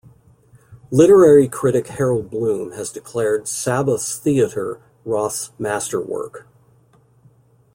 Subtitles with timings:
[0.89, 6.47] Literary critic Harold Bloom has declared "Sabbath's Theater" Roth's "masterwork.